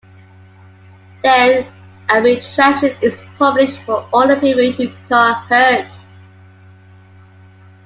Then 1.21 1.71
a 2.09 2.21
retraction 2.23 2.95
is 3.03 3.21
published 3.37 3.77
for 3.85 4.09
all 4.11 4.27
the 4.27 4.35
people 4.37 4.71
who 4.71 4.91
got 5.07 5.45
hurt. 5.45 5.95